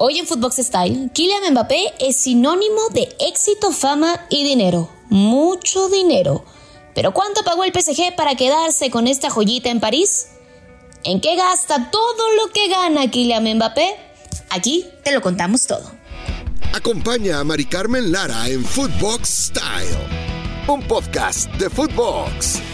[0.00, 4.88] Hoy en Footbox Style, Kylian Mbappé es sinónimo de éxito, fama y dinero.
[5.08, 6.44] Mucho dinero.
[6.94, 10.28] Pero ¿cuánto pagó el PSG para quedarse con esta joyita en París?
[11.02, 13.96] ¿En qué gasta todo lo que gana Kylian Mbappé?
[14.50, 15.90] Aquí te lo contamos todo.
[16.72, 19.98] Acompaña a Mari Carmen Lara en Footbox Style,
[20.68, 22.67] un podcast de Footbox.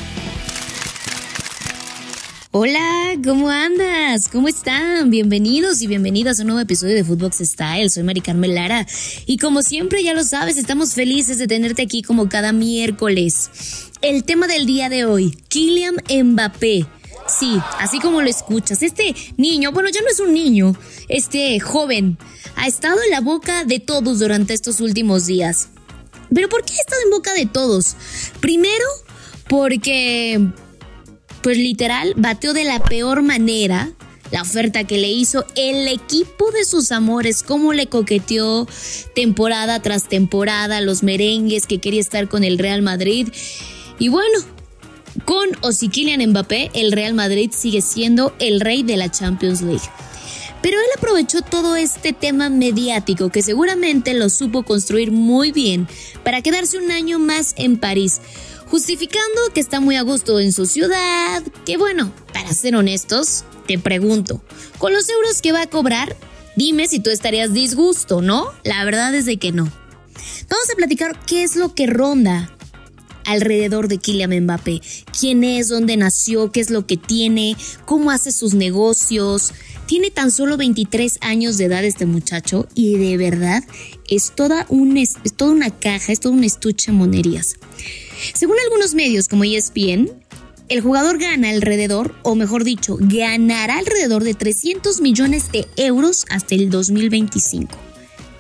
[2.57, 4.29] Hola, ¿cómo andas?
[4.29, 5.11] ¿Cómo están?
[5.11, 7.91] Bienvenidos y bienvenidas a un nuevo episodio de Footbox Style.
[7.91, 8.87] Soy Mari Carmen Lara
[9.27, 13.91] y como siempre ya lo sabes, estamos felices de tenerte aquí como cada miércoles.
[14.03, 16.87] El tema del día de hoy, Kylian Mbappé.
[17.27, 20.77] Sí, así como lo escuchas, este niño, bueno, ya no es un niño,
[21.09, 22.19] este joven,
[22.55, 25.71] ha estado en la boca de todos durante estos últimos días.
[26.33, 27.97] ¿Pero por qué ha estado en boca de todos?
[28.41, 28.87] Primero,
[29.49, 30.53] porque
[31.45, 33.93] pues literal bateó de la peor manera
[34.31, 38.67] la oferta que le hizo el equipo de sus amores, cómo le coqueteó
[39.15, 43.29] temporada tras temporada, los merengues que quería estar con el Real Madrid.
[43.99, 44.39] Y bueno,
[45.27, 49.61] con o si Kylian Mbappé, el Real Madrid sigue siendo el rey de la Champions
[49.61, 49.85] League.
[50.63, 55.87] Pero él aprovechó todo este tema mediático que seguramente lo supo construir muy bien
[56.25, 58.23] para quedarse un año más en París
[58.75, 63.79] justificando que está muy a gusto en su ciudad, que bueno, para ser honestos, te
[63.79, 64.43] pregunto,
[64.79, 66.17] con los euros que va a cobrar,
[66.57, 68.49] dime si tú estarías disgusto, ¿no?
[68.65, 69.63] La verdad es de que no.
[69.63, 72.51] Vamos a platicar qué es lo que ronda
[73.27, 74.81] alrededor de Kylian Mbappé.
[75.17, 75.69] ¿Quién es?
[75.69, 76.51] ¿Dónde nació?
[76.51, 77.57] ¿Qué es lo que tiene?
[77.85, 79.53] ¿Cómo hace sus negocios?
[79.87, 83.63] Tiene tan solo 23 años de edad este muchacho y de verdad
[84.09, 87.55] es toda, es toda una caja, es todo un estuche de monerías.
[88.35, 90.11] Según algunos medios como ESPN,
[90.69, 96.55] el jugador gana alrededor, o mejor dicho, ganará alrededor de 300 millones de euros hasta
[96.55, 97.69] el 2025.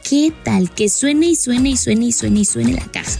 [0.08, 0.70] ¿Qué tal?
[0.70, 3.18] Que suene y suene y suene y suene y suene la caja.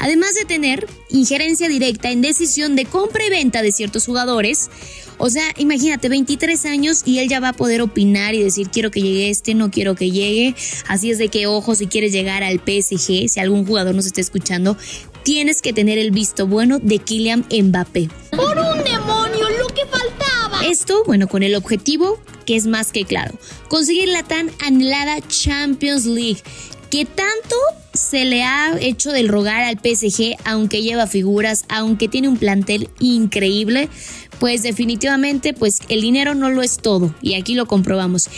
[0.00, 4.70] Además de tener injerencia directa en decisión de compra y venta de ciertos jugadores,
[5.18, 8.90] o sea, imagínate, 23 años y él ya va a poder opinar y decir quiero
[8.90, 10.54] que llegue este, no quiero que llegue.
[10.88, 14.20] Así es de que, ojo, si quieres llegar al PSG, si algún jugador nos está
[14.20, 14.76] escuchando,
[15.22, 18.08] tienes que tener el visto bueno de Kylian Mbappé.
[18.30, 20.64] ¡Por un demonio, lo que faltaba!
[20.66, 23.34] Esto, bueno, con el objetivo que es más que claro,
[23.68, 26.42] conseguir la tan anhelada Champions League,
[26.90, 27.56] que tanto
[27.94, 32.90] se le ha hecho del rogar al PSG, aunque lleva figuras, aunque tiene un plantel
[33.00, 33.88] increíble,
[34.42, 38.28] pues definitivamente pues el dinero no lo es todo y aquí lo comprobamos.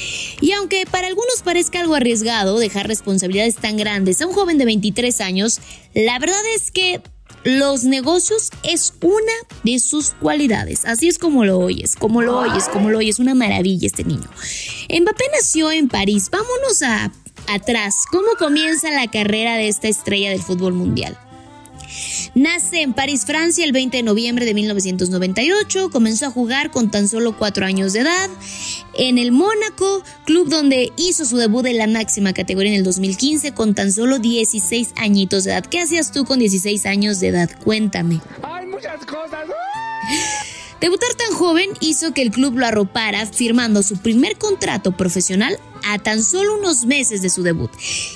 [0.42, 4.66] Y aunque para algunos parezca algo arriesgado dejar responsabilidades tan grandes a un joven de
[4.66, 5.60] 23 años,
[5.94, 7.00] la verdad es que
[7.42, 9.32] los negocios es una
[9.62, 10.84] de sus cualidades.
[10.84, 13.18] Así es como lo oyes, como lo oyes, como lo oyes.
[13.18, 14.28] Una maravilla este niño.
[14.90, 16.28] Mbappé nació en París.
[16.30, 17.12] Vámonos a
[17.48, 17.94] atrás.
[18.10, 21.18] ¿Cómo comienza la carrera de esta estrella del fútbol mundial?
[22.34, 25.90] Nace en París, Francia, el 20 de noviembre de 1998.
[25.90, 28.30] Comenzó a jugar con tan solo cuatro años de edad
[28.96, 33.52] en el Mónaco, club donde hizo su debut en la máxima categoría en el 2015
[33.52, 35.64] con tan solo 16 añitos de edad.
[35.64, 37.50] ¿Qué hacías tú con 16 años de edad?
[37.62, 38.20] Cuéntame.
[38.42, 39.44] Hay muchas cosas.
[40.84, 45.98] Debutar tan joven hizo que el club lo arropara firmando su primer contrato profesional a
[45.98, 47.70] tan solo unos meses de su debut.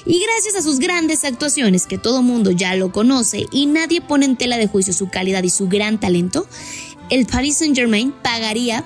[0.05, 4.27] Y gracias a sus grandes actuaciones, que todo mundo ya lo conoce y nadie pone
[4.27, 6.47] en tela de juicio su calidad y su gran talento,
[7.09, 8.85] el Paris Saint Germain pagaría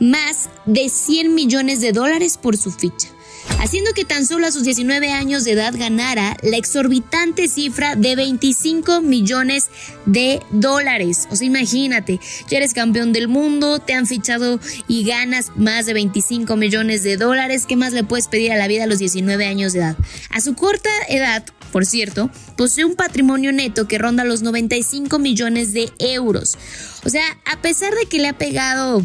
[0.00, 3.11] más de 100 millones de dólares por su ficha
[3.58, 8.16] haciendo que tan solo a sus 19 años de edad ganara la exorbitante cifra de
[8.16, 9.68] 25 millones
[10.06, 11.28] de dólares.
[11.30, 15.94] O sea, imagínate, ya eres campeón del mundo, te han fichado y ganas más de
[15.94, 17.66] 25 millones de dólares.
[17.66, 19.96] ¿Qué más le puedes pedir a la vida a los 19 años de edad?
[20.30, 25.72] A su corta edad, por cierto, posee un patrimonio neto que ronda los 95 millones
[25.72, 26.58] de euros.
[27.04, 29.02] O sea, a pesar de que le ha pegado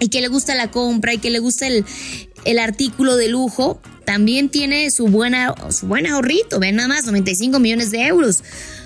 [0.00, 1.84] y que le gusta la compra y que le gusta el,
[2.44, 7.58] el artículo de lujo también tiene su buena, su buen ahorrito, ven nada más, 95
[7.60, 8.42] millones de euros,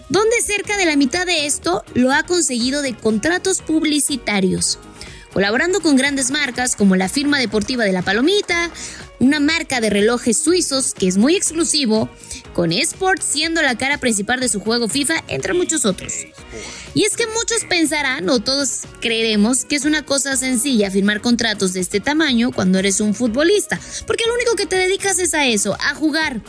[0.09, 4.79] donde cerca de la mitad de esto lo ha conseguido de contratos publicitarios,
[5.35, 8.71] colaborando con grandes marcas como la firma deportiva de la Palomita,
[9.19, 12.09] una marca de relojes suizos que es muy exclusivo,
[12.53, 16.13] con eSport siendo la cara principal de su juego FIFA, entre muchos otros.
[16.95, 21.73] Y es que muchos pensarán, o todos creeremos, que es una cosa sencilla firmar contratos
[21.73, 25.47] de este tamaño cuando eres un futbolista, porque lo único que te dedicas es a
[25.47, 26.41] eso, a jugar.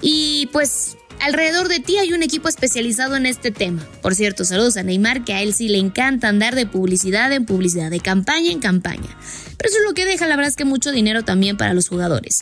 [0.00, 3.86] Y pues alrededor de ti hay un equipo especializado en este tema.
[4.02, 7.46] Por cierto, saludos a Neymar, que a él sí le encanta andar de publicidad en
[7.46, 9.16] publicidad, de campaña en campaña.
[9.56, 11.88] Pero eso es lo que deja, la verdad es que mucho dinero también para los
[11.88, 12.40] jugadores.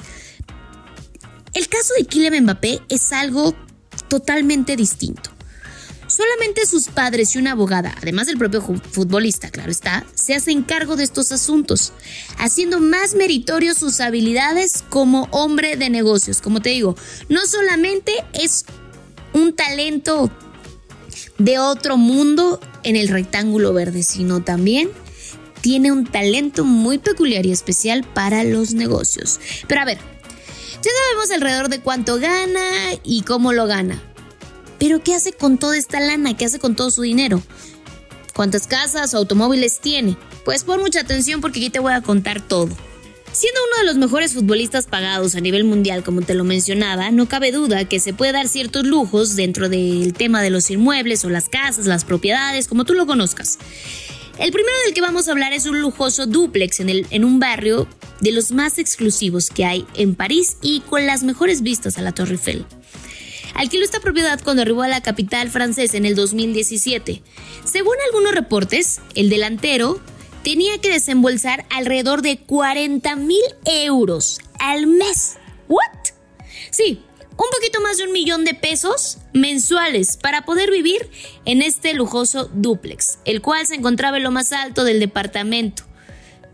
[1.53, 3.55] El caso de Kylian Mbappé es algo
[4.09, 5.34] totalmente distinto.
[6.15, 10.95] Solamente sus padres y una abogada, además del propio futbolista, claro está, se hacen cargo
[10.95, 11.93] de estos asuntos,
[12.39, 16.41] haciendo más meritorios sus habilidades como hombre de negocios.
[16.41, 16.95] Como te digo,
[17.29, 18.65] no solamente es
[19.33, 20.31] un talento
[21.39, 24.93] de otro mundo en el rectángulo verde, sino también
[25.63, 29.41] tiene un talento muy peculiar y especial para los negocios.
[29.67, 29.99] Pero a ver,
[30.81, 32.63] ya sabemos alrededor de cuánto gana
[33.03, 34.01] y cómo lo gana.
[34.79, 36.37] Pero ¿qué hace con toda esta lana?
[36.37, 37.43] ¿Qué hace con todo su dinero?
[38.35, 40.17] ¿Cuántas casas o automóviles tiene?
[40.45, 42.69] Pues pon mucha atención porque aquí te voy a contar todo.
[43.35, 47.27] Siendo uno de los mejores futbolistas pagados a nivel mundial, como te lo mencionaba, no
[47.27, 51.31] cabe duda que se puede dar ciertos lujos dentro del tema de los inmuebles o
[51.31, 53.59] las casas, las propiedades, como tú lo conozcas.
[54.39, 57.41] El primero del que vamos a hablar es un lujoso duplex en, el, en un
[57.41, 57.89] barrio
[58.21, 62.13] de los más exclusivos que hay en París y con las mejores vistas a la
[62.13, 62.65] Torre Eiffel.
[63.55, 67.23] Alquiló esta propiedad cuando arribó a la capital francesa en el 2017.
[67.65, 70.01] Según algunos reportes, el delantero
[70.43, 75.37] tenía que desembolsar alrededor de 40 mil euros al mes.
[75.69, 76.13] ¿What?
[76.71, 81.09] Sí, un poquito más de un millón de pesos mensuales para poder vivir
[81.45, 85.85] en este lujoso duplex, el cual se encontraba en lo más alto del departamento.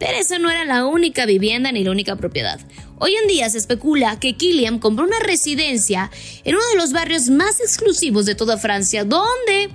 [0.00, 2.58] Pero esa no era la única vivienda ni la única propiedad.
[2.98, 6.10] Hoy en día se especula que Killiam compró una residencia
[6.42, 9.68] en uno de los barrios más exclusivos de toda Francia, donde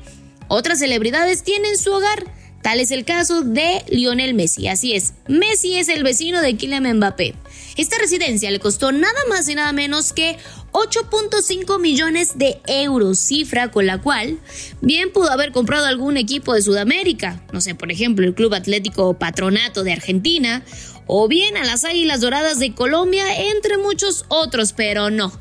[0.47, 2.25] otras celebridades tienen su hogar.
[2.63, 4.67] Tal es el caso de Lionel Messi.
[4.67, 7.35] Así es, Messi es el vecino de Kylian Mbappé.
[7.77, 10.37] Esta residencia le costó nada más y nada menos que
[10.75, 14.39] 8.5 millones de euros, cifra con la cual
[14.81, 19.13] bien pudo haber comprado algún equipo de Sudamérica, no sé, por ejemplo, el Club Atlético
[19.13, 20.65] Patronato de Argentina,
[21.07, 23.23] o bien a las Águilas Doradas de Colombia,
[23.53, 25.31] entre muchos otros, pero no.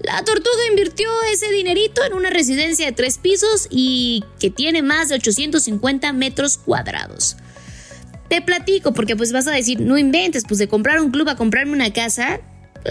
[0.00, 5.10] La tortuga invirtió ese dinerito en una residencia de tres pisos y que tiene más
[5.10, 7.36] de 850 metros cuadrados.
[8.28, 11.36] Te platico porque pues vas a decir, no inventes, pues de comprar un club a
[11.36, 12.40] comprarme una casa,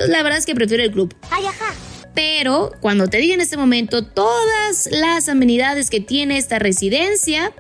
[0.08, 1.16] la verdad es que prefiero el club.
[1.30, 1.74] Ay, ajá.
[2.14, 7.52] Pero cuando te diga en este momento todas las amenidades que tiene esta residencia,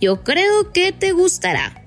[0.00, 1.82] yo creo que te gustará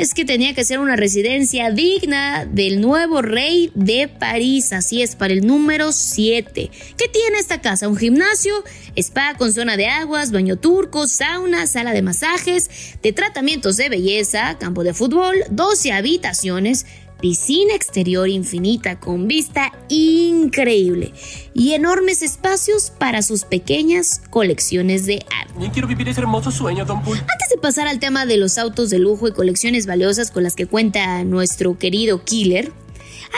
[0.00, 5.16] es que tenía que ser una residencia digna del nuevo rey de París, así es,
[5.16, 6.70] para el número 7.
[6.96, 7.88] ¿Qué tiene esta casa?
[7.88, 8.52] Un gimnasio,
[8.94, 12.70] spa con zona de aguas, baño turco, sauna, sala de masajes,
[13.02, 16.86] de tratamientos de belleza, campo de fútbol, 12 habitaciones,
[17.20, 21.12] piscina exterior infinita con vista increíble
[21.54, 25.70] y enormes espacios para sus pequeñas colecciones de arte.
[25.72, 28.98] quiero vivir ese hermoso sueño, Don Antes de pasar al tema de los autos de
[28.98, 32.72] lujo y colecciones valiosas con las que cuenta nuestro querido Killer,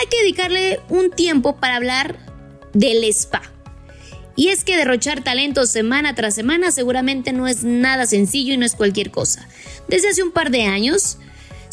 [0.01, 2.19] hay que dedicarle un tiempo para hablar
[2.73, 3.43] del spa.
[4.37, 8.65] Y es que derrochar talento semana tras semana seguramente no es nada sencillo y no
[8.65, 9.49] es cualquier cosa.
[9.89, 11.19] Desde hace un par de años,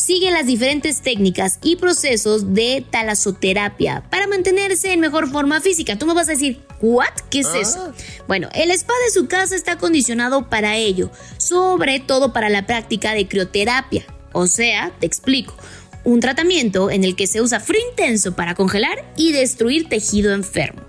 [0.05, 5.97] sigue las diferentes técnicas y procesos de talasoterapia para mantenerse en mejor forma física.
[5.97, 7.09] Tú me vas a decir, ¿what?
[7.31, 7.87] ¿Qué es eso?
[7.89, 7.93] Ah.
[8.27, 13.13] Bueno, el spa de su casa está acondicionado para ello, sobre todo para la práctica
[13.13, 14.05] de crioterapia.
[14.31, 15.55] O sea, te explico,
[16.03, 20.83] un tratamiento en el que se usa frío intenso para congelar y destruir tejido enfermo.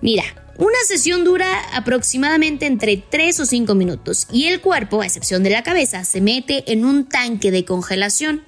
[0.00, 0.24] Mira,
[0.62, 5.50] una sesión dura aproximadamente entre 3 o 5 minutos y el cuerpo, a excepción de
[5.50, 8.44] la cabeza, se mete en un tanque de congelación.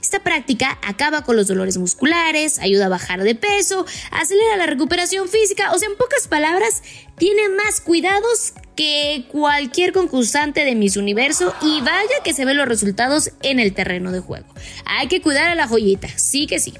[0.00, 5.28] Esta práctica acaba con los dolores musculares, ayuda a bajar de peso, acelera la recuperación
[5.28, 6.82] física, o sea, en pocas palabras,
[7.18, 12.68] tiene más cuidados que cualquier concursante de Miss Universo y vaya que se ven los
[12.68, 14.46] resultados en el terreno de juego.
[14.86, 16.72] Hay que cuidar a la joyita, sí que sí.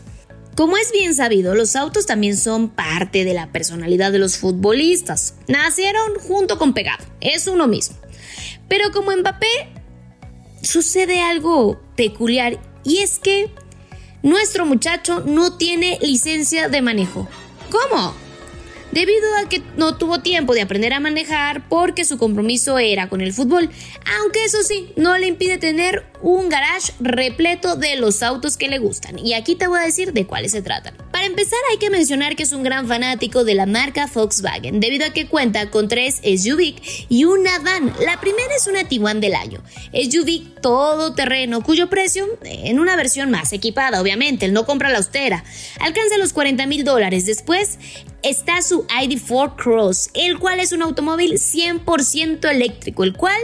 [0.59, 5.35] Como es bien sabido, los autos también son parte de la personalidad de los futbolistas.
[5.47, 7.97] Nacieron junto con pegado, es uno mismo.
[8.67, 9.69] Pero como Mbappé,
[10.61, 13.53] sucede algo peculiar y es que
[14.25, 17.29] nuestro muchacho no tiene licencia de manejo.
[17.71, 18.17] ¿Cómo?
[18.93, 23.21] debido a que no tuvo tiempo de aprender a manejar porque su compromiso era con
[23.21, 23.71] el fútbol,
[24.19, 28.79] aunque eso sí, no le impide tener un garage repleto de los autos que le
[28.79, 29.19] gustan.
[29.19, 30.95] Y aquí te voy a decir de cuáles se tratan.
[31.13, 35.07] Para empezar hay que mencionar que es un gran fanático de la marca Volkswagen, debido
[35.07, 36.75] a que cuenta con tres SUV
[37.09, 37.93] y una van.
[38.01, 43.53] La primera es una Tiguan del año, SUV todoterreno, cuyo precio, en una versión más
[43.53, 45.45] equipada, obviamente, él no compra la austera,
[45.81, 47.27] alcanza los 40 mil dólares.
[47.27, 47.79] Después
[48.23, 53.41] está su ID4 Cross, el cual es un automóvil 100% eléctrico, el cual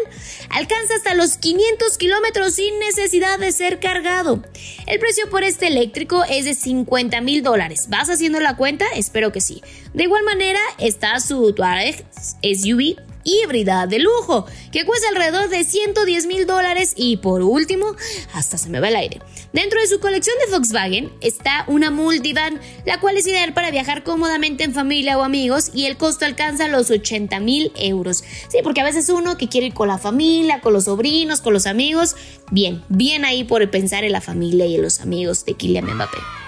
[0.50, 4.42] alcanza hasta los 500 kilómetros sin necesidad de ser cargado.
[4.86, 7.88] El precio por este eléctrico es de 50 mil dólares.
[7.90, 8.86] ¿Vas haciendo la cuenta?
[8.96, 9.62] Espero que sí.
[9.92, 12.04] De igual manera está su Touareg
[12.42, 17.96] SUV híbrida de lujo que cuesta alrededor de 110 mil dólares y por último,
[18.32, 19.20] hasta se me va el aire.
[19.54, 24.02] Dentro de su colección de Volkswagen está una multivan, la cual es ideal para viajar
[24.02, 28.24] cómodamente en familia o amigos y el costo alcanza los 80 mil euros.
[28.48, 31.52] Sí, porque a veces uno que quiere ir con la familia, con los sobrinos, con
[31.52, 32.16] los amigos,
[32.50, 36.43] bien, bien ahí por pensar en la familia y en los amigos de Kylian Mbappé.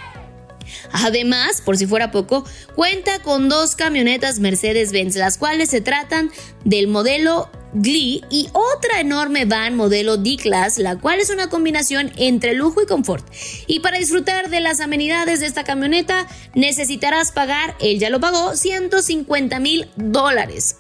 [0.93, 2.45] Además, por si fuera poco,
[2.75, 6.31] cuenta con dos camionetas Mercedes-Benz, las cuales se tratan
[6.65, 12.55] del modelo Glee y otra enorme van modelo D-Class, la cual es una combinación entre
[12.55, 13.27] lujo y confort.
[13.67, 18.57] Y para disfrutar de las amenidades de esta camioneta necesitarás pagar, él ya lo pagó,
[18.57, 20.77] 150 mil dólares.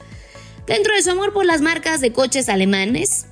[0.67, 3.27] Dentro de su amor por las marcas de coches alemanes,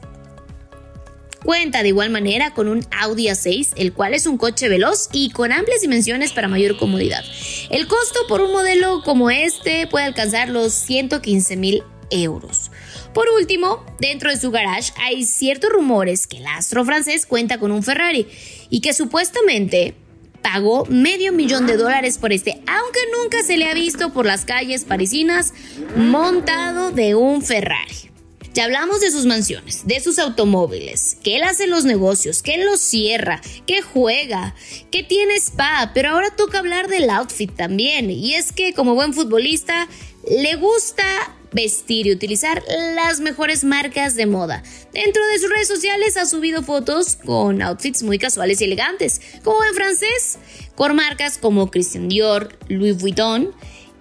[1.44, 5.28] Cuenta de igual manera con un Audi A6, el cual es un coche veloz y
[5.30, 7.22] con amplias dimensiones para mayor comodidad.
[7.68, 12.70] El costo por un modelo como este puede alcanzar los 115 mil euros.
[13.12, 17.72] Por último, dentro de su garage hay ciertos rumores que el astro francés cuenta con
[17.72, 18.26] un Ferrari
[18.70, 19.94] y que supuestamente
[20.40, 24.46] pagó medio millón de dólares por este, aunque nunca se le ha visto por las
[24.46, 25.52] calles parisinas
[25.94, 28.13] montado de un Ferrari.
[28.54, 32.64] Ya hablamos de sus mansiones, de sus automóviles, que él hace los negocios, que él
[32.64, 34.54] los cierra, que juega,
[34.92, 38.12] que tiene spa, pero ahora toca hablar del outfit también.
[38.12, 39.88] Y es que como buen futbolista,
[40.30, 41.04] le gusta
[41.50, 42.62] vestir y utilizar
[42.94, 44.62] las mejores marcas de moda.
[44.92, 49.64] Dentro de sus redes sociales ha subido fotos con outfits muy casuales y elegantes, como
[49.64, 50.38] en francés,
[50.76, 53.52] con marcas como Christian Dior, Louis Vuitton,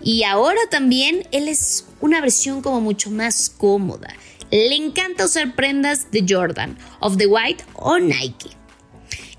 [0.03, 4.13] y ahora también él es una versión como mucho más cómoda
[4.53, 8.51] le encanta usar prendas de Jordan, of the White o Nike.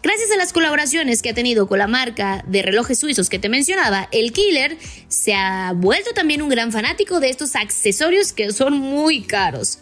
[0.02, 3.48] Gracias a las colaboraciones que ha tenido con la marca de relojes suizos que te
[3.48, 4.76] mencionaba, el Killer
[5.08, 9.78] se ha vuelto también un gran fanático de estos accesorios que son muy caros,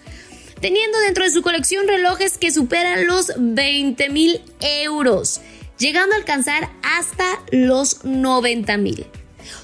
[0.60, 5.40] teniendo dentro de su colección relojes que superan los 20 mil euros,
[5.78, 9.06] llegando a alcanzar hasta los 90 mil.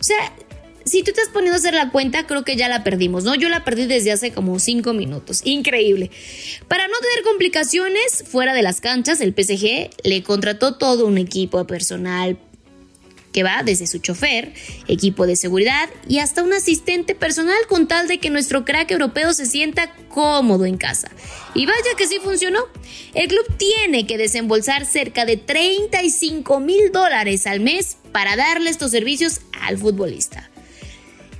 [0.01, 0.33] O sea,
[0.89, 3.35] si tú te estás poniendo a hacer la cuenta, creo que ya la perdimos, ¿no?
[3.35, 5.43] Yo la perdí desde hace como 5 minutos.
[5.45, 6.11] Increíble.
[6.67, 11.67] Para no tener complicaciones fuera de las canchas, el PSG le contrató todo un equipo
[11.67, 12.39] personal
[13.33, 14.53] que va desde su chofer,
[14.89, 19.33] equipo de seguridad y hasta un asistente personal con tal de que nuestro crack europeo
[19.33, 21.11] se sienta cómodo en casa.
[21.55, 22.61] Y vaya que sí funcionó.
[23.15, 28.91] El club tiene que desembolsar cerca de 35 mil dólares al mes para darle estos
[28.91, 30.51] servicios al futbolista.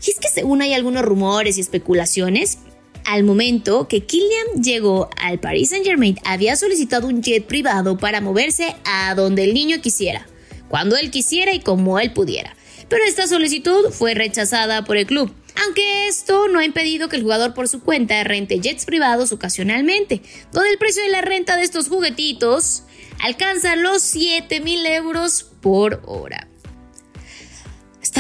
[0.07, 2.59] Y es que según hay algunos rumores y especulaciones,
[3.05, 8.21] al momento que Killian llegó al Paris Saint Germain había solicitado un jet privado para
[8.21, 10.27] moverse a donde el niño quisiera,
[10.69, 12.55] cuando él quisiera y como él pudiera.
[12.89, 15.33] Pero esta solicitud fue rechazada por el club,
[15.65, 20.23] aunque esto no ha impedido que el jugador por su cuenta rente jets privados ocasionalmente,
[20.53, 22.85] donde el precio de la renta de estos juguetitos
[23.21, 26.47] alcanza los 7 mil euros por hora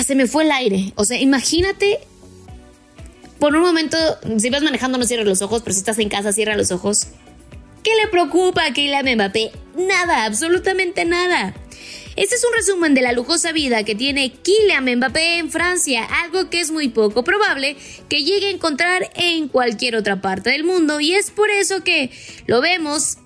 [0.03, 0.93] se me fue el aire.
[0.97, 2.01] O sea, imagínate,
[3.39, 3.97] por un momento,
[4.39, 7.09] si vas manejando no cierres los ojos, pero si estás en casa cierra los ojos.
[7.83, 9.53] ¿Qué le preocupa a Kylian Mbappé?
[9.77, 11.55] Nada, absolutamente nada.
[12.17, 16.51] Este es un resumen de la lujosa vida que tiene Kylian Mbappé en Francia, algo
[16.51, 17.77] que es muy poco probable
[18.09, 22.11] que llegue a encontrar en cualquier otra parte del mundo y es por eso que
[22.47, 23.19] lo vemos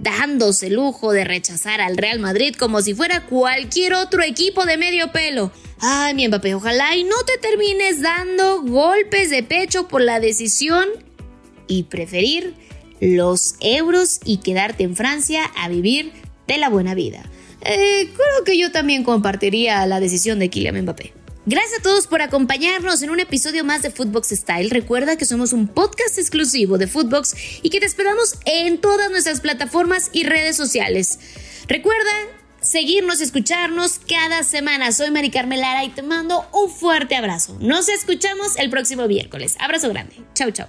[0.00, 5.12] dándose lujo de rechazar al Real Madrid como si fuera cualquier otro equipo de medio
[5.12, 5.50] pelo.
[5.80, 10.88] Ay, mi Mbappé, ojalá y no te termines dando golpes de pecho por la decisión
[11.66, 12.54] y preferir
[13.00, 16.12] los euros y quedarte en Francia a vivir
[16.46, 17.30] de la buena vida.
[17.62, 21.17] Eh, creo que yo también compartiría la decisión de Kylian Mbappé.
[21.48, 24.68] Gracias a todos por acompañarnos en un episodio más de Footbox Style.
[24.68, 29.40] Recuerda que somos un podcast exclusivo de Footbox y que te esperamos en todas nuestras
[29.40, 31.18] plataformas y redes sociales.
[31.66, 32.10] Recuerda
[32.60, 34.92] seguirnos, escucharnos cada semana.
[34.92, 37.56] Soy Mari Carmelara y te mando un fuerte abrazo.
[37.60, 39.56] Nos escuchamos el próximo miércoles.
[39.58, 40.16] Abrazo grande.
[40.34, 40.66] Chau, chau.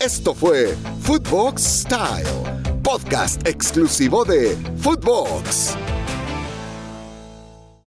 [0.00, 2.28] Esto fue Footbox Style,
[2.82, 5.78] podcast exclusivo de Footbox.